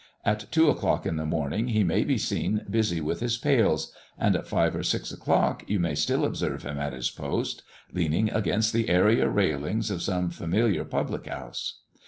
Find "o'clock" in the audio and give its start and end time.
0.71-1.05, 5.11-5.63